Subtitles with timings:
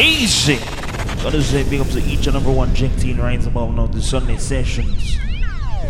[0.00, 0.58] Easy.
[1.22, 4.36] Gotta say big up to each and every one Teen Rhymes above now the Sunday
[4.36, 5.18] sessions.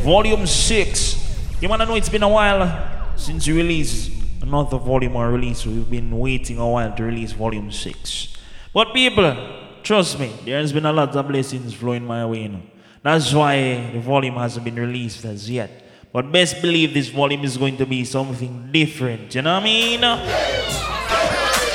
[0.03, 1.61] Volume 6.
[1.61, 4.11] You wanna know it's been a while since you released
[4.41, 5.67] another volume or release.
[5.67, 8.37] We've been waiting a while to release volume 6.
[8.73, 9.37] But people,
[9.83, 12.45] trust me, there has been a lot of blessings flowing my way.
[12.45, 12.63] You know.
[13.03, 15.71] That's why the volume hasn't been released as yet.
[16.15, 19.35] But best believe this volume is going to be something different.
[19.35, 20.01] You know what I mean?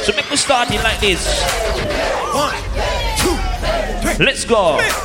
[0.04, 1.63] So make me start it like this.
[2.34, 2.56] One,
[3.22, 3.38] two,
[4.02, 4.26] three.
[4.26, 4.78] Let's go.
[4.78, 4.98] Bless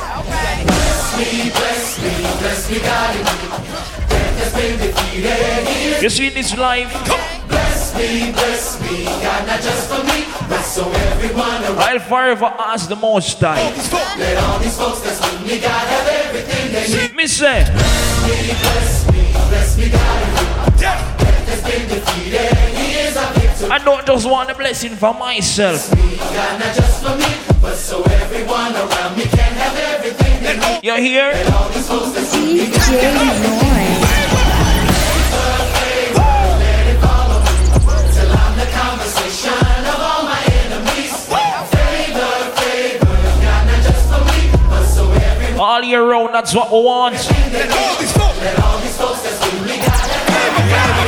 [1.15, 2.11] me, bless me,
[2.41, 3.15] bless me, God.
[6.01, 6.91] You see in this life?
[7.47, 11.77] Bless me, bless me, God, not just for me, but so everyone around.
[11.77, 13.57] I'll forever ask the most time.
[14.17, 17.15] Let all these folks that's with me, God, have everything they need.
[17.15, 17.63] Me say.
[17.65, 19.99] Bless me, bless me.
[23.61, 25.91] I don't just want a blessing for myself.
[25.91, 27.25] not just for me,
[27.61, 31.33] but so everyone around me can have everything You're here?
[31.33, 33.99] DJ Noise.
[45.59, 47.15] All year round, that's what we want.
[47.15, 50.98] Let all these folks that's with me got criticized,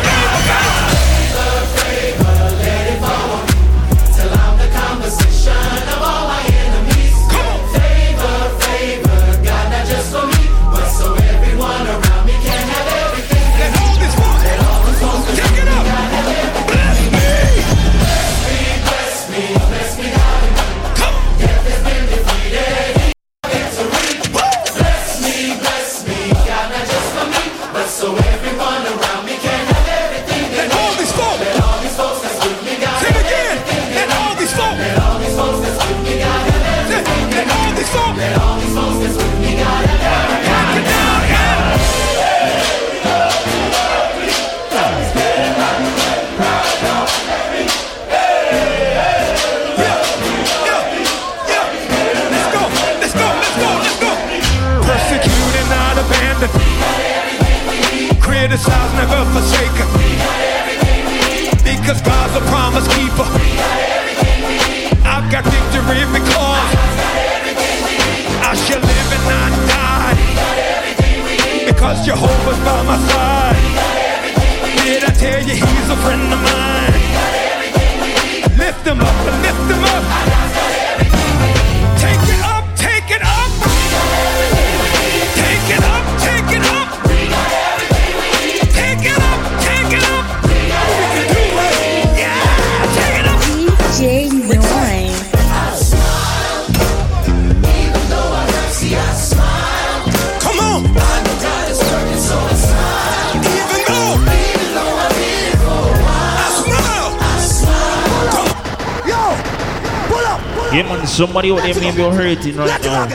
[111.12, 113.08] somebody out there may be hurting right now.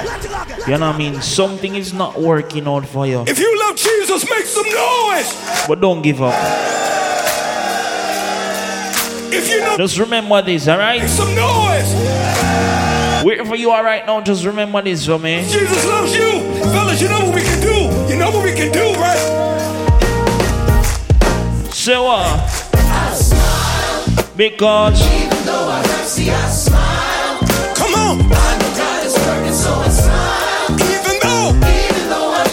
[0.66, 1.22] You know what I mean?
[1.22, 3.24] Something is not working out for you.
[3.26, 5.66] If you love Jesus, make some noise.
[5.66, 6.34] But don't give up.
[9.32, 11.00] If you know, just remember this, all right?
[11.00, 11.94] Make some noise.
[13.24, 15.42] Wherever you are right now, just remember this for me.
[15.48, 17.00] Jesus loves you, fellas.
[17.00, 18.12] You know what we can do.
[18.12, 19.16] You know what we can do, right?
[21.72, 22.26] So what?
[22.74, 25.00] Uh, because.
[25.00, 26.65] Even though I see, I smile.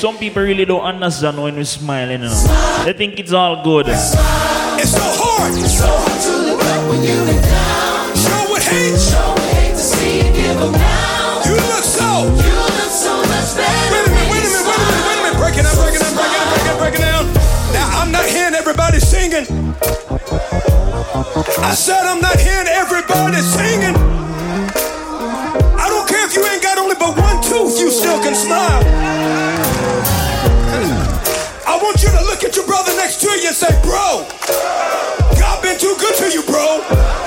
[0.03, 2.35] Some people really don't understand when we smile, you know.
[2.83, 3.87] They think it's all good.
[3.87, 5.55] It's so hard.
[5.55, 8.11] It's so hard to look up when you look down.
[8.11, 8.99] Show with hate.
[8.99, 11.47] Show with hate to see you give them down.
[11.47, 12.27] You look so.
[12.35, 13.95] You look so much better.
[13.95, 15.39] Wait a minute, wait a minute, wait a minute, wait a minute.
[15.39, 17.23] Breaking down, breaking down, breaking down, breaking down, breaking down.
[17.71, 19.47] Now I'm not hearing everybody singing.
[21.63, 23.95] I said I'm not hearing everybody singing.
[28.33, 28.83] Can smile.
[31.67, 34.27] I want you to look at your brother next to you and say, Bro,
[35.39, 37.22] God been too good to you, bro.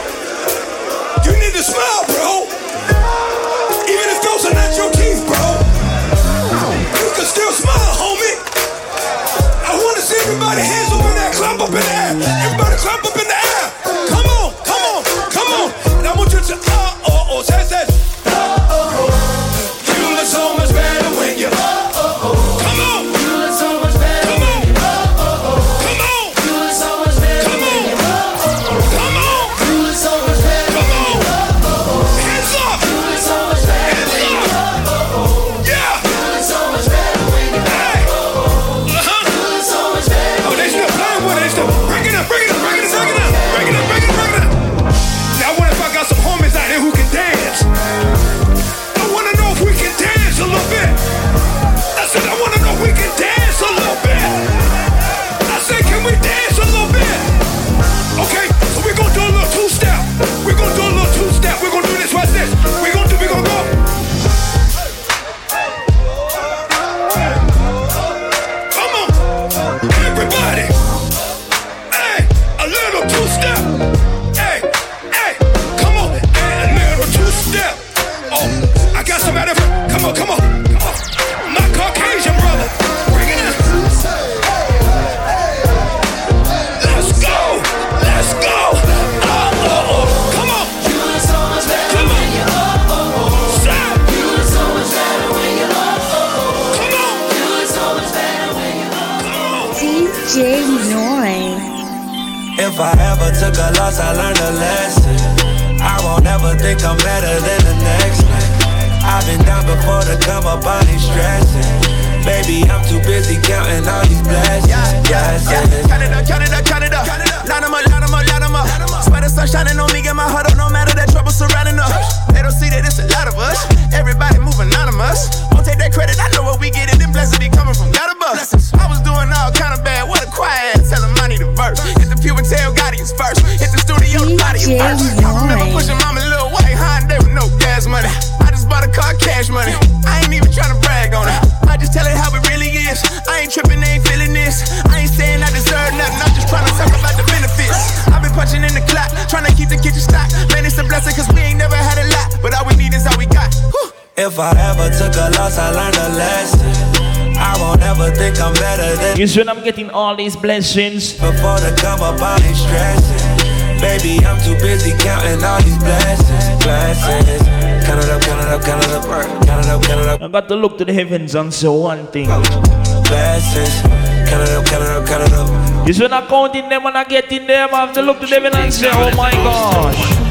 [159.36, 159.72] Better than you.
[159.76, 163.80] See when I'm getting all these blessings before the come up, I ain't stressing.
[163.80, 167.42] Baby, I'm too busy counting all these blessings, blessings.
[167.84, 170.22] Count it up, count it up, count it up, count it up, count it up.
[170.22, 172.26] I got to look to the heavens and say one thing.
[172.26, 173.82] Blessings,
[174.28, 175.86] count it up, count it up, count it up.
[175.86, 178.46] This when I counting them and I getting them, I have to look to them
[178.46, 180.26] and say, oh my gosh.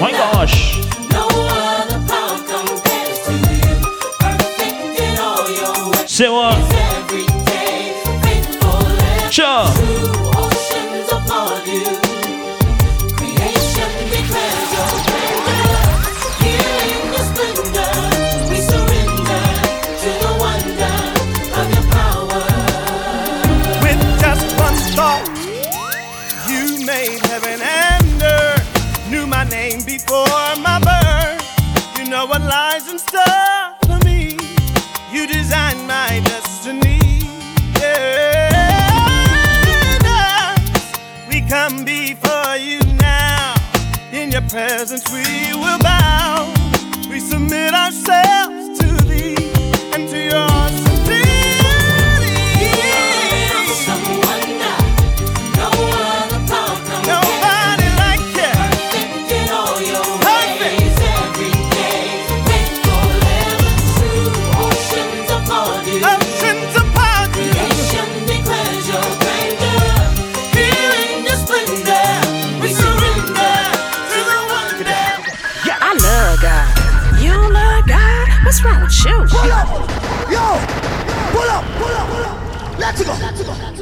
[0.00, 0.73] My gosh.
[6.14, 6.54] Say what?
[9.32, 9.93] Sure.
[44.54, 46.46] Presence we will bow.
[47.10, 49.34] We submit ourselves to thee
[49.92, 50.83] and to your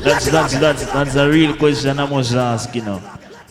[0.03, 3.01] That's that's that's that's a real question I must ask, you know.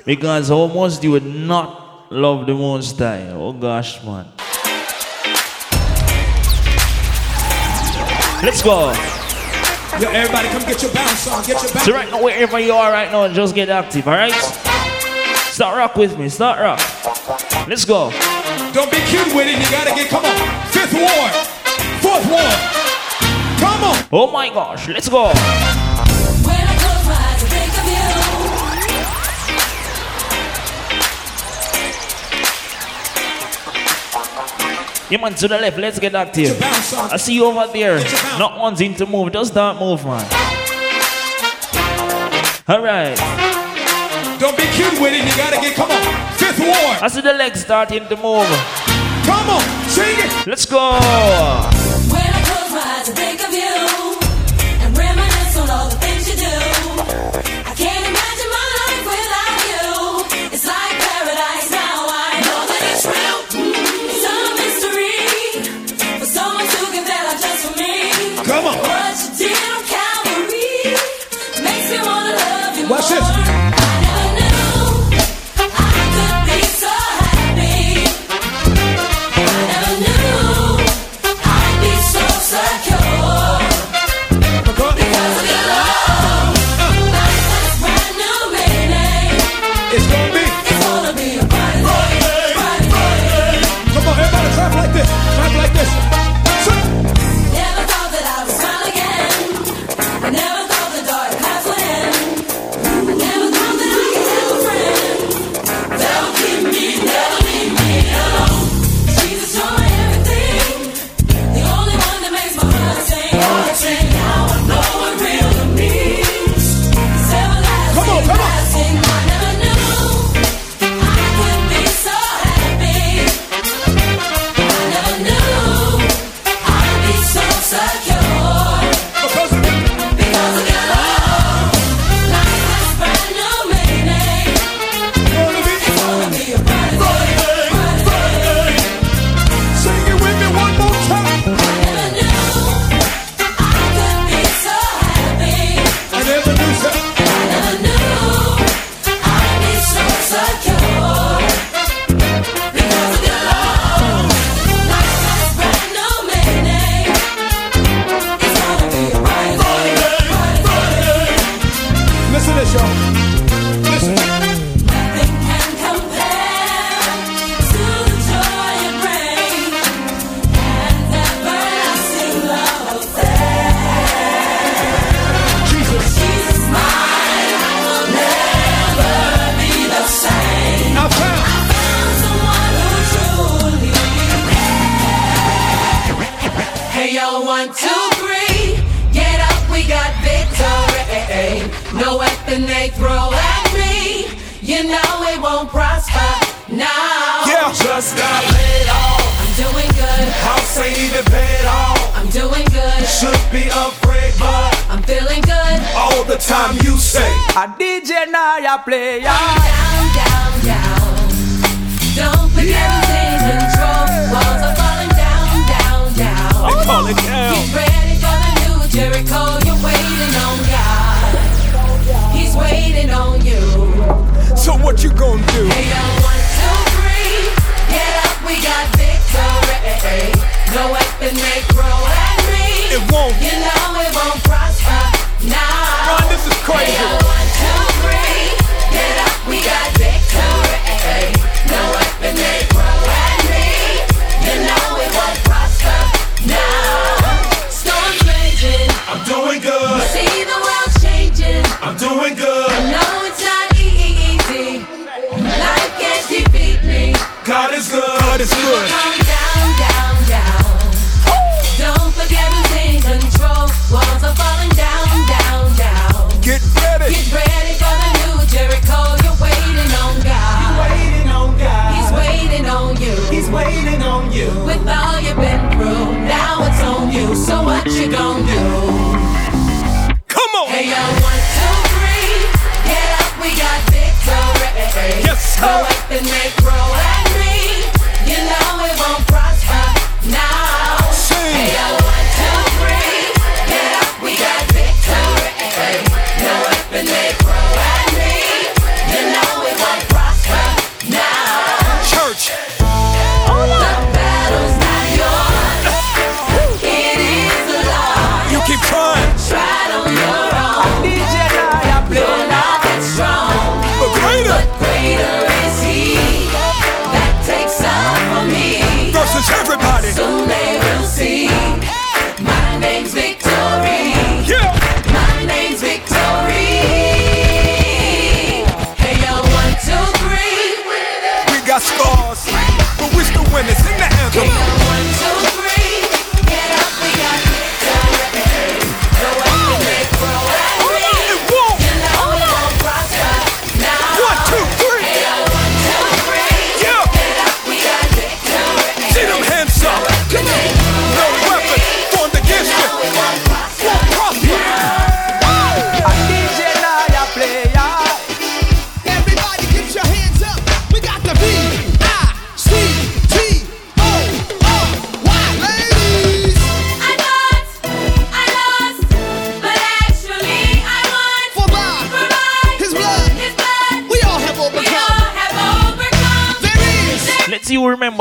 [0.05, 3.29] Because how much you not love the most high?
[3.29, 4.25] Oh gosh, man.
[8.43, 8.91] Let's go.
[9.99, 11.43] Yo, everybody come get your bounce on.
[11.45, 11.85] Get your bounce.
[11.85, 14.33] So right now, wherever you are right now, just get active, alright?
[15.53, 16.27] Start rock with me.
[16.27, 16.79] Start rock.
[17.67, 18.11] Let's go.
[18.73, 19.55] Don't be cute with it.
[19.55, 20.67] You gotta get, come on.
[20.71, 21.31] Fifth ward.
[22.01, 22.59] Fourth ward.
[23.59, 24.07] Come on.
[24.11, 24.87] Oh my gosh.
[24.89, 25.31] Let's go.
[35.11, 35.77] Yeah, man, to the left.
[35.77, 36.57] Let's get active.
[36.61, 37.99] I see you over there.
[38.39, 39.33] Not wanting to move.
[39.33, 40.25] Just start move, man.
[42.65, 43.17] All right.
[44.39, 45.27] Don't be cute with it.
[45.27, 46.37] You gotta get, come on.
[46.37, 47.03] Fifth ward.
[47.03, 48.47] I see the legs starting to move.
[49.25, 50.47] Come on, sing it.
[50.47, 50.97] Let's go.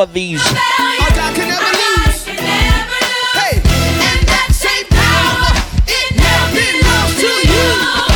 [0.00, 0.42] of these.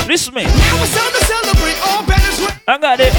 [0.06, 0.44] Listen me.
[0.44, 2.38] Now it's time to celebrate all banners.
[2.68, 3.12] I got it.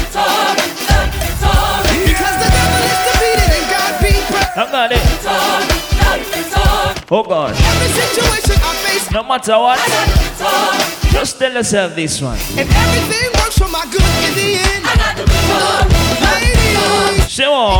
[1.94, 4.12] Because the devil is defeated and God be.
[4.56, 5.04] I got it.
[7.08, 7.54] Oh God.
[7.54, 9.78] Every situation I face, no matter what,
[11.12, 12.38] just tell yourself this one.
[12.58, 14.86] And everything works for my good in the end.
[14.86, 15.24] I got the
[16.24, 17.25] ladies.
[17.36, 17.78] 谢我。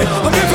[0.00, 0.47] Okay.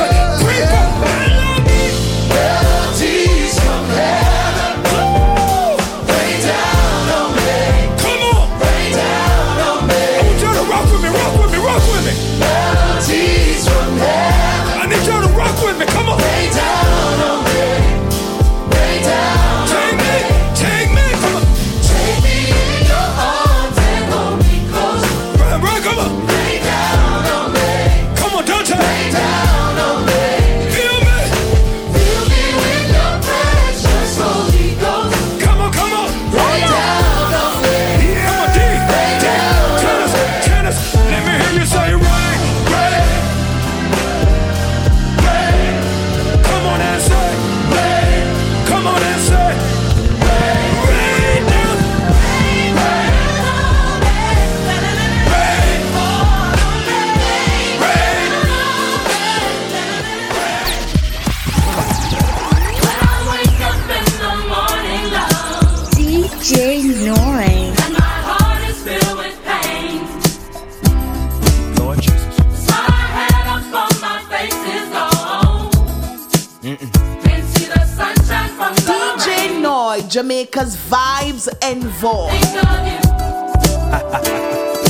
[80.54, 82.32] Cause vibes and involved.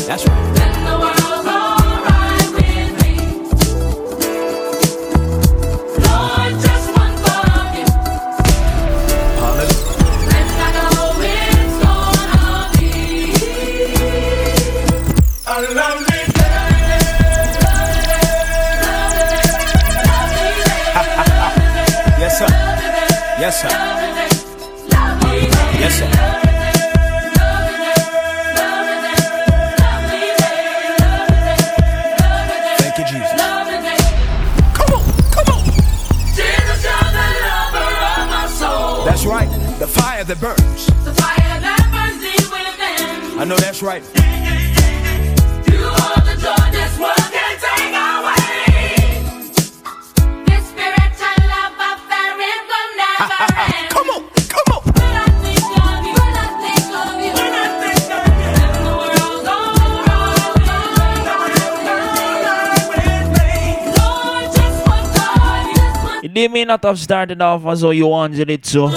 [0.06, 0.43] That's right.
[66.64, 68.88] may not have started off as how you wanted it to.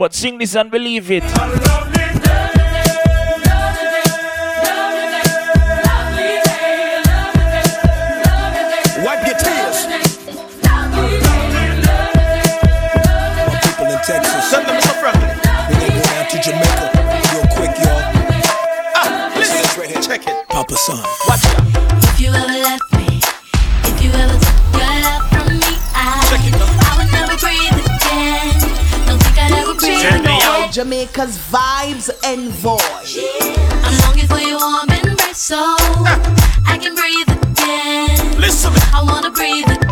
[0.00, 1.83] But sing this and believe it.
[30.74, 33.16] Jamaica's vibes and voice.
[33.84, 35.54] I'm longing for your warm embrace, so
[36.66, 38.40] I can breathe again.
[38.40, 39.83] Listen, I wanna breathe again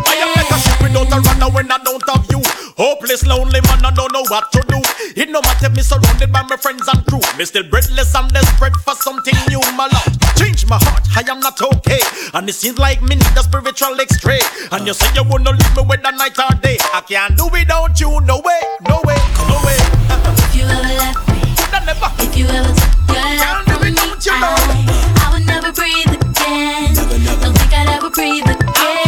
[1.03, 2.41] out and run away, I don't have you.
[2.77, 4.79] Hopeless, lonely man, I don't know what to do.
[5.15, 7.21] It no matter me surrounded by my friends and crew.
[7.37, 10.13] Me still breathless and desperate for something new, my love.
[10.37, 11.99] Change my heart, I am not okay.
[12.33, 14.39] And it seems like me need a spiritual extra.
[14.71, 16.77] And you say you wanna leave me with the night or day.
[16.93, 19.77] I can't do without you, no way, no way, no way.
[20.39, 21.39] if you ever left me,
[21.85, 22.09] never.
[22.19, 23.93] if you ever took your life from me,
[24.31, 24.47] I,
[25.19, 26.93] I would never breathe again.
[26.95, 27.41] Never, never.
[27.43, 29.02] Don't think I'd ever breathe again.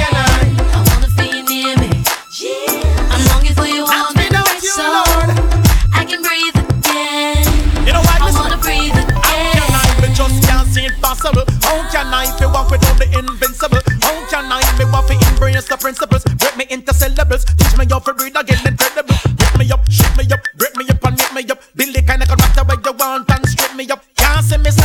[11.26, 11.46] sorrow.
[11.66, 13.82] How can I feel one without the invincible?
[14.06, 16.24] How can I me walk to embrace the principles?
[16.38, 17.46] Break me into syllables.
[17.58, 19.18] Teach me how to read again incredible.
[19.34, 21.60] Break me up, shoot me up, break me up and make me up.
[21.76, 24.04] Billy, kind of character where you want and strip me up.
[24.16, 24.85] Can't see me.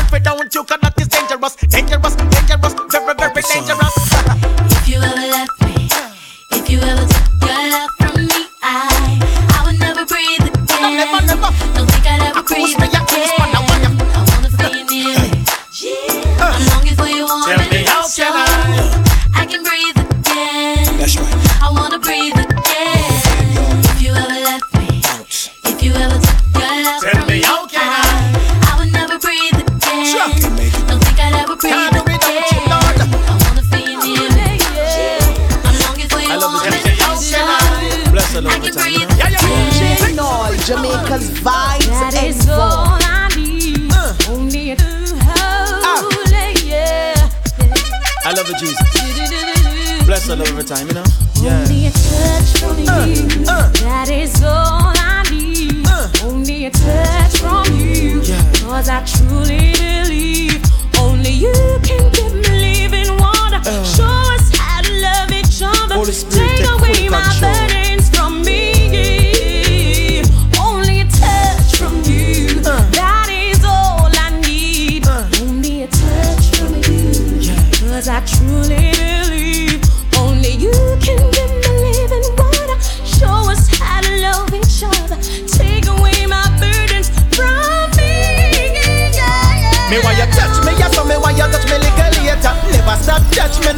[89.91, 90.60] Me while you touch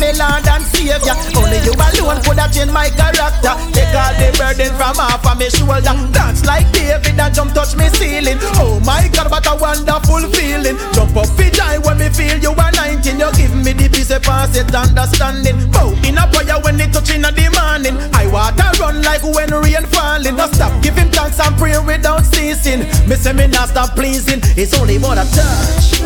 [0.02, 1.14] my Lord and Savior.
[1.38, 3.54] Only you alone could have changed my character.
[3.70, 5.94] Take all the burden from off of my shoulder.
[6.12, 8.38] Dance like David and jump touch me ceiling.
[8.58, 10.76] Oh my God, what a wonderful feeling.
[10.92, 13.18] Jump up for joy when me feel you are 19.
[13.18, 15.70] You give me the peace, pass it understanding.
[15.70, 17.96] Bow in a prayer when it touching in the morning.
[18.14, 20.37] I water run like when rain falling.
[20.37, 22.80] Now stop giving thanks and pray without ceasing.
[23.08, 24.40] Me say me not stop pleasing.
[24.58, 26.02] It's only but a touch.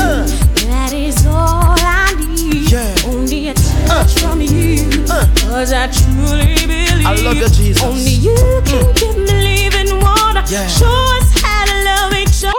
[0.00, 0.26] Uh.
[0.66, 2.35] That is all I need.
[2.52, 4.04] Only a touch uh.
[4.20, 4.86] from you.
[5.10, 5.26] Uh.
[5.40, 7.06] Cause I truly believe.
[7.06, 7.82] I love you, Jesus.
[7.82, 8.94] Only you can mm.
[8.94, 9.34] give me
[9.66, 10.42] living water.
[10.48, 10.66] Yeah.
[10.68, 10.86] Show
[11.18, 12.54] us how to love each other.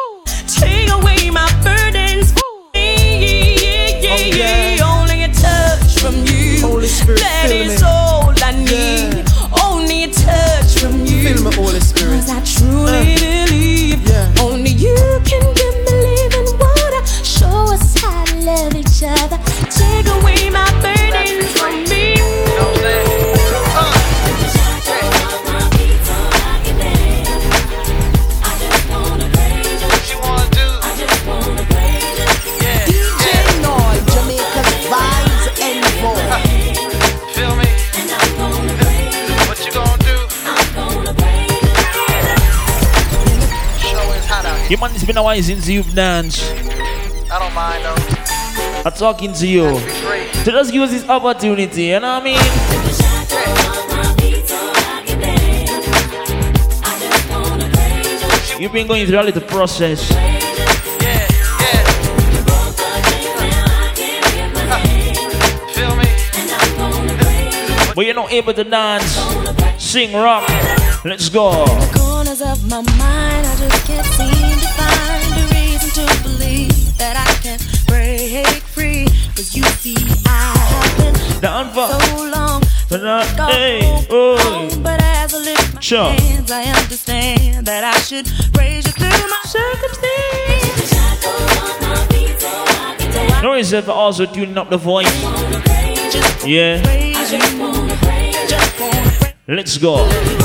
[0.47, 2.33] Take away my burdens.
[2.73, 4.99] Yeah, yeah, Oh, yeah, yeah.
[4.99, 6.61] Only a touch from you.
[6.61, 7.87] Holy Spirit, That is me.
[7.87, 9.25] all I need.
[9.63, 11.23] Only a touch from you.
[11.33, 12.19] Fill me, Holy Spirit.
[12.19, 13.16] Cause I truly uh.
[44.69, 44.91] Is hot out here.
[44.91, 46.43] You man, it's been a while since you've danced.
[47.31, 47.95] I don't mind though.
[48.85, 49.65] I'm talking to you.
[49.77, 50.43] It's.
[50.43, 52.39] To just use this opportunity, you know what I mean?
[58.59, 60.09] You've been going through a little process.
[60.11, 60.39] Yeah,
[61.01, 61.27] yeah.
[65.73, 66.07] Feel me?
[67.93, 69.17] But you're not able to dance,
[69.77, 70.49] sing, rock.
[71.05, 71.65] Let's go.
[81.57, 81.87] Down for.
[81.87, 82.61] so long.
[82.87, 84.69] But not, Go hey, oh.
[84.83, 86.11] But as I lift my Sure.
[86.11, 90.93] hands, I understand that I should raise you through my circumstance.
[93.41, 95.07] Know yourself also tuning up the voice.
[96.45, 97.39] Yeah, Praise you.
[97.39, 100.36] Just wanna praise let's go.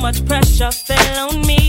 [0.00, 1.67] Much pressure fell on me.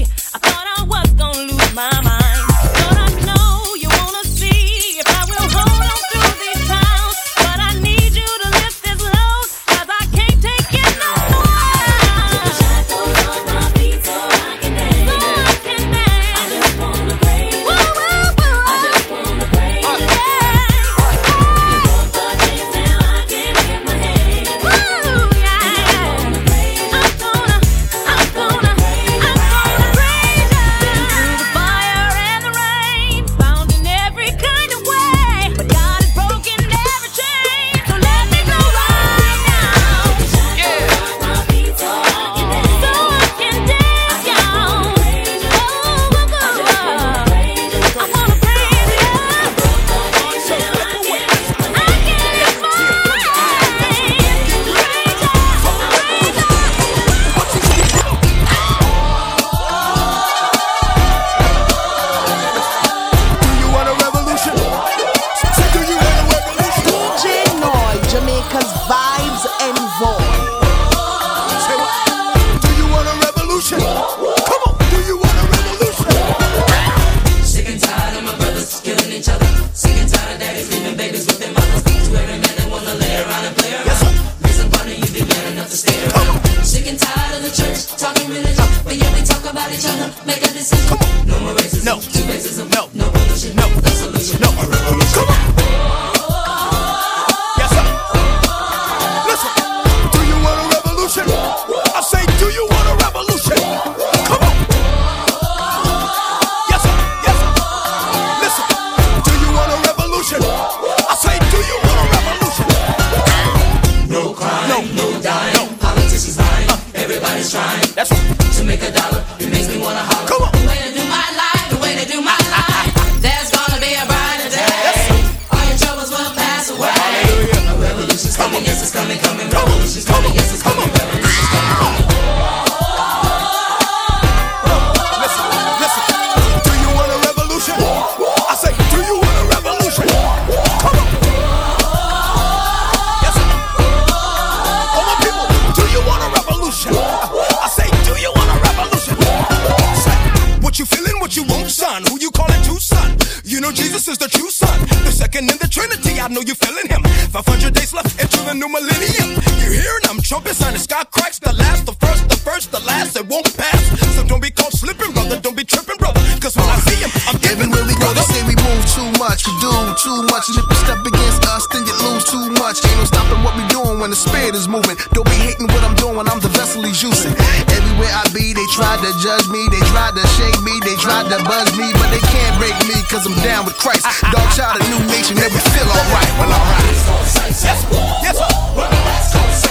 [181.79, 184.03] Me, but they can't break me cause I'm down with Christ.
[184.31, 186.29] Dog child, a new nation, and we feel alright.
[186.35, 186.83] Well, alright.
[186.91, 188.59] Yes, yes,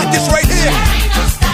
[0.07, 1.46] Like this right here.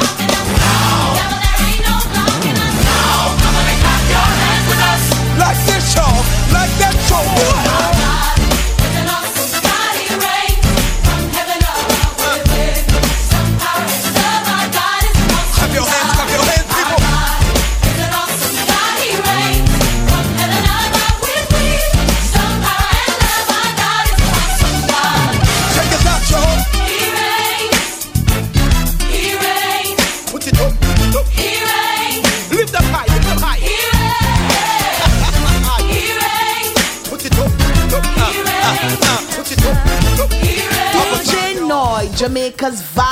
[42.63, 43.12] Noise, Jamaica's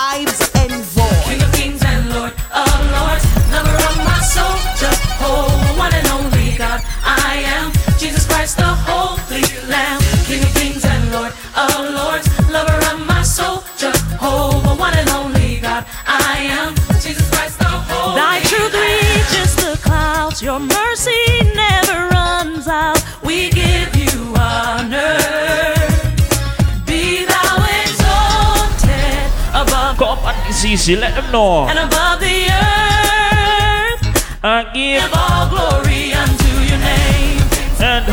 [30.81, 31.67] CC, let them know.
[31.69, 34.41] and above the earth.
[34.43, 37.41] I give Give all glory unto your name.
[37.81, 38.05] and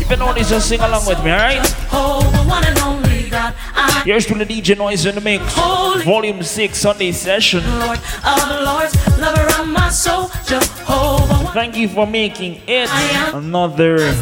[0.00, 1.64] if you know this, just sing along with me, alright?
[1.64, 3.54] Jehovah, one and only God.
[3.74, 5.42] I Here's to the DJ Noise in the Mix.
[5.48, 6.04] Holy.
[6.04, 7.64] Volume 6 Sunday session.
[7.80, 11.50] Lord of lords, lover of my soul, Jehovah.
[11.54, 12.90] Thank you for making it
[13.34, 14.12] another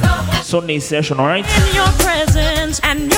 [0.42, 1.44] Sunday session, alright?
[1.44, 3.10] in your presence and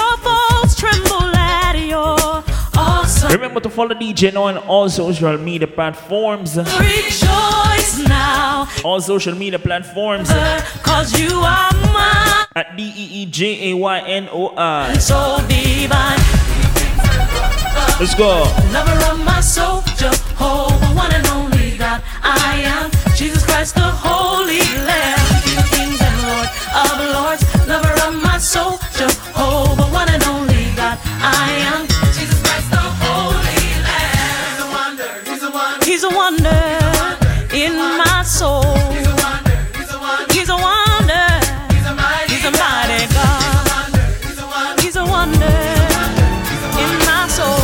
[3.32, 6.56] Remember to follow DJ Noise on all social media platforms.
[6.56, 10.28] Rejoice now, All social media platforms
[10.82, 12.46] cause you are mine.
[12.54, 14.96] at D E E J A Y N O I.
[14.98, 16.20] So divine,
[18.00, 18.44] Let's go.
[18.72, 22.02] lover of my soul, Jehovah, one and only God.
[22.22, 27.94] I am Jesus Christ, the Holy Lamb, King of kings and Lord of lords, lover
[28.06, 30.98] of my soul, Jehovah, one and only God.
[31.20, 31.86] I am
[35.96, 36.50] he's a wonder
[37.54, 38.76] in my soul.
[38.92, 41.26] He's a wonder, he's a wonder, he's a wonder,
[41.72, 44.80] he's a mighty, he's a mighty God.
[44.82, 45.58] He's a wonder
[46.84, 47.62] in my soul.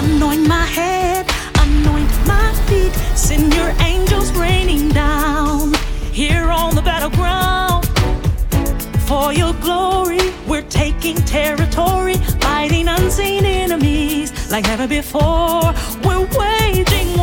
[0.00, 2.92] Anoint my head, anoint my feet.
[3.16, 5.74] Send your angels raining down
[6.10, 7.86] here on the battleground.
[9.06, 12.16] For your glory, we're taking territory,
[12.64, 15.74] fighting unseen enemies like never before.
[16.02, 17.13] We're waging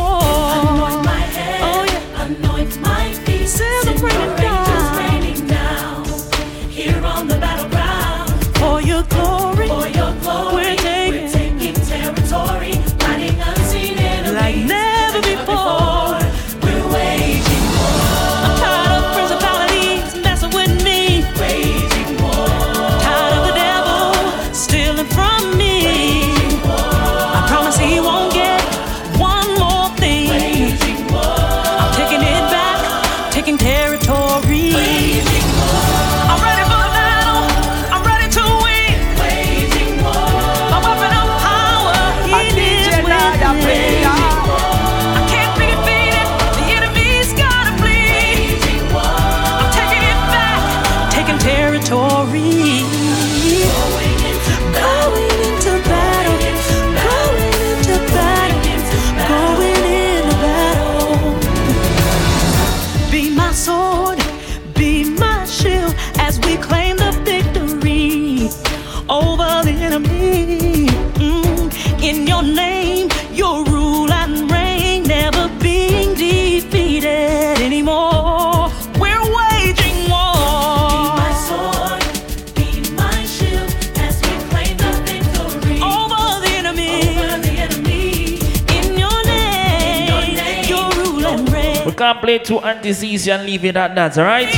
[92.02, 94.50] can't play two anti easy and leave it at that, alright?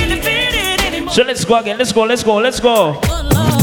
[1.12, 1.76] So let's go again.
[1.76, 3.53] Let's go, let's go, let's go.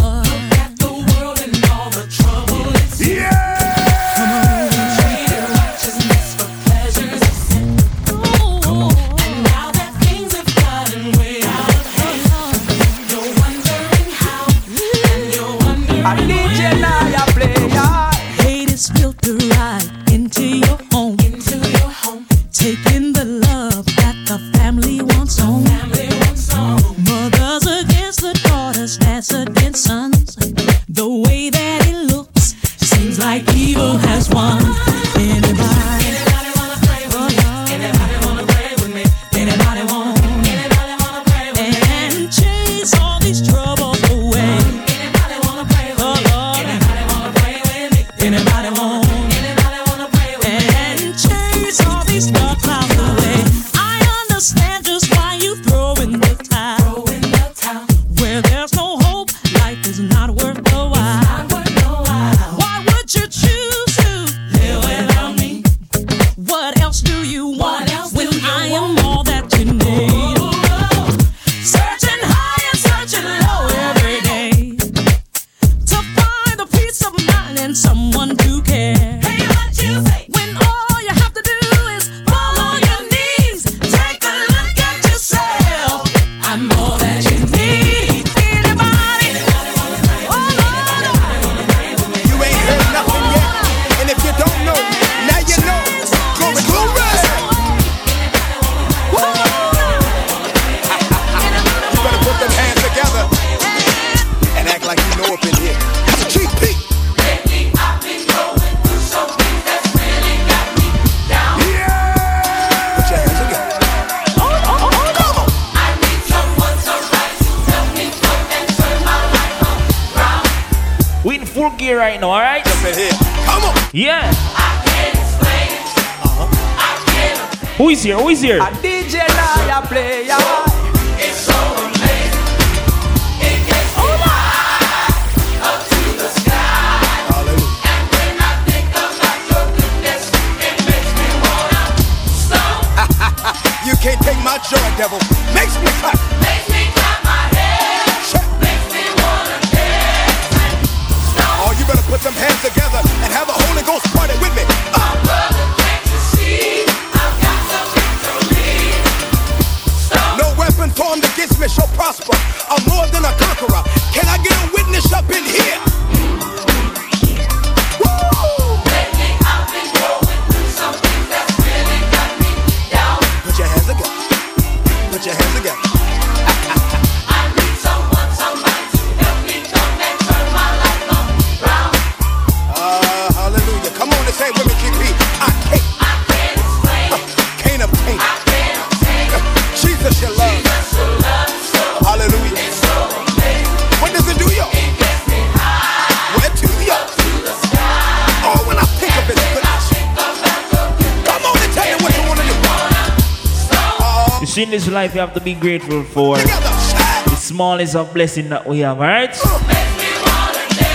[205.01, 209.33] Life, you have to be grateful for the smallest of blessing that we have, alright?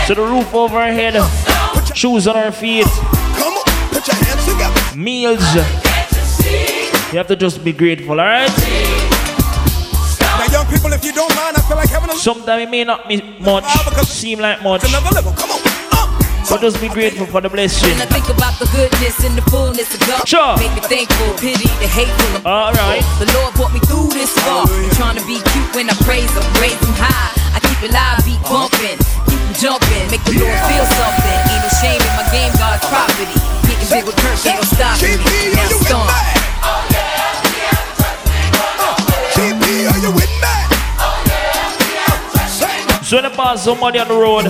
[0.06, 1.14] So the roof over our head,
[1.92, 2.86] shoes on our feet,
[3.34, 4.96] Come on, put your hands together.
[4.96, 5.42] meals.
[7.10, 8.52] You have to just be grateful, alright?
[10.38, 12.84] Now, young people, if you don't mind, I feel like having a Sometimes it may
[12.84, 13.64] not be much,
[14.06, 14.82] seem like much,
[16.48, 17.90] but just be grateful for the blessing.
[17.90, 20.56] When I think about the goodness and the fullness of God, Sure.
[20.56, 22.46] make me thankful, pity the hateful.
[22.46, 23.02] Alright.
[23.18, 24.66] The Lord brought me through this far.
[24.68, 27.34] I'm trying to be cute when I praise Him, raise Him high.
[27.56, 31.38] I keep it live, beat bumping, keep 'em jumping, make the Lord feel something.
[31.50, 33.38] Ain't no shame in my game, God's property.
[33.66, 35.54] Getting big with Kirk, ain't no stopping me.
[35.56, 36.08] Now storm.
[39.34, 40.54] GP, are you with me?
[43.02, 44.46] So when I pass somebody on the road,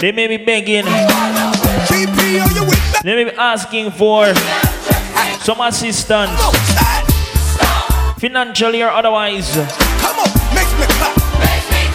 [0.00, 0.84] they may be begging,
[3.04, 4.32] they may be asking for
[5.44, 6.30] some assistance,
[8.18, 9.54] financially or otherwise.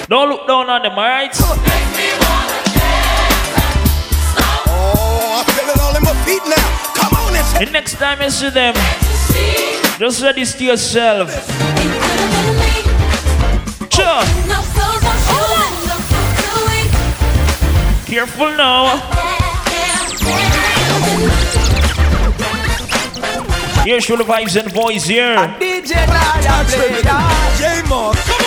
[0.08, 1.34] Don't look down on them, alright?
[7.58, 8.76] The next time you see them,
[9.97, 11.55] just say this to yourself.
[18.16, 18.95] Careful now.
[23.84, 25.36] Here's your vibes and voice here.
[25.59, 27.03] DJ Naya player.
[27.59, 27.84] J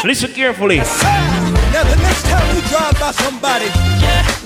[0.08, 0.78] Listen carefully.
[0.78, 3.66] Now the next time you drive by somebody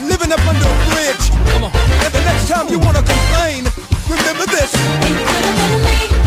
[0.03, 1.73] living up under a bridge, come on.
[2.03, 3.71] And the next time you wanna complain,
[4.11, 6.22] remember this.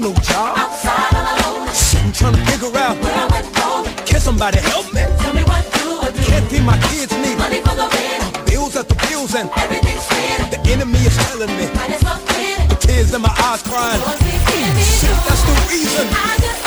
[0.00, 0.56] No job.
[0.58, 1.68] outside all alone.
[1.74, 3.84] Sitting trying to figure out Where I went wrong.
[4.06, 5.02] can somebody help me?
[5.20, 6.22] Tell me what do I do?
[6.24, 8.46] Can't feed my kids need Money for the rent.
[8.48, 10.50] bills after bills and Everything's spinning.
[10.50, 12.80] the enemy is telling me Might as well quit it.
[12.80, 14.00] tears in my eyes crying.
[14.00, 16.06] Lord, please give me Shit, that's the reason.
[16.08, 16.60] I just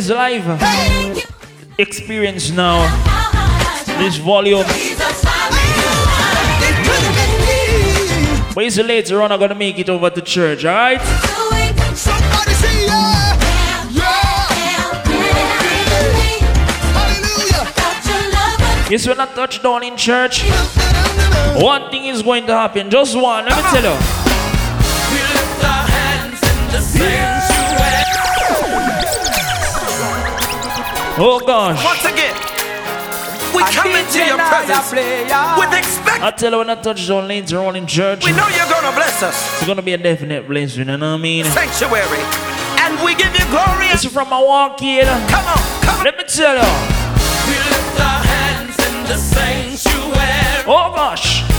[0.00, 0.48] This live
[1.76, 2.88] experience now.
[3.98, 4.64] This volume.
[8.54, 11.02] But see later on, I'm gonna make it over to church, alright?
[11.94, 13.36] Somebody say yeah.
[18.88, 20.44] Yes, when I touch down in church,
[21.60, 22.88] one thing is going to happen.
[22.88, 23.98] Just one, let me tell you.
[31.22, 31.84] Oh gosh.
[31.84, 32.34] Once again,
[33.54, 36.22] we come into your presence with expect.
[36.22, 38.92] I tell you when I touch down later on in church, We know you're gonna
[38.96, 39.36] bless us.
[39.58, 41.44] it's gonna be a definite blessing, you know what I mean?
[41.44, 42.22] Sanctuary.
[42.80, 43.88] And we give you glory.
[43.92, 45.04] This is from my walk here.
[45.04, 46.04] Come on, come on.
[46.04, 46.72] Let me tell you.
[47.48, 50.64] We lift our hands in the sanctuary.
[50.66, 51.49] Oh gosh.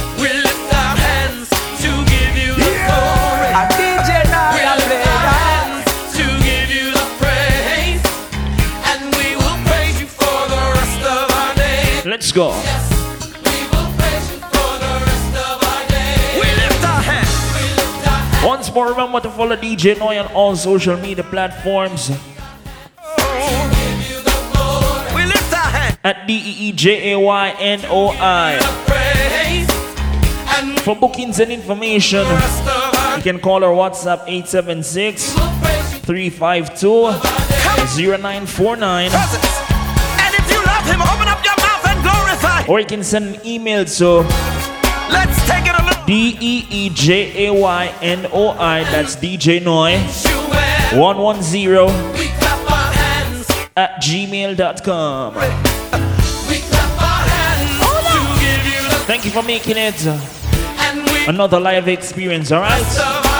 [16.83, 18.43] Our hands.
[18.45, 22.09] Once more, remember to follow DJ Noi on all social media platforms
[26.03, 28.59] at D E E J A Y N O I.
[30.83, 32.25] For bookings and information,
[33.17, 37.11] you can call our WhatsApp 876 will praise you 352
[38.01, 39.11] 0949.
[39.11, 41.50] And if you love him, open up your.
[42.67, 44.21] Or you can send an email to
[45.09, 46.05] Let's take it a little.
[46.05, 48.83] D E E J A Y N O I.
[48.85, 50.99] That's DJ Noi Sanctuary.
[50.99, 53.49] 110 We clap our hands.
[53.75, 55.37] at gmail.com.
[55.37, 55.41] Uh,
[56.49, 61.87] we clap our hands to give you Thank you for making it and another live
[61.87, 63.30] experience, alright?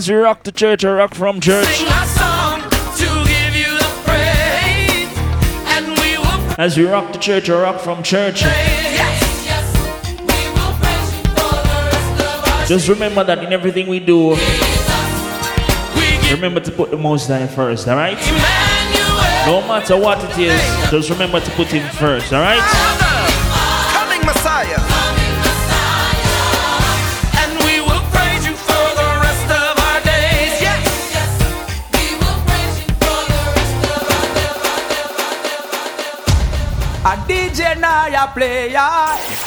[0.00, 1.66] As we rock the church, I rock from church.
[1.66, 2.62] Sing our song
[2.96, 3.76] to give you
[4.08, 5.12] praise.
[6.00, 8.40] We As we rock the church, I rock from church.
[8.40, 9.44] Yes.
[9.44, 9.76] Yes,
[10.20, 14.00] we will praise you for the rest of our Just remember that in everything we
[14.00, 14.28] do,
[15.94, 18.16] We remember to put the Most High first, alright?
[19.44, 23.09] No matter what it is, just remember to put Him first, alright?
[38.14, 38.74] Of our days.
[38.74, 39.39] A DJ Naya player.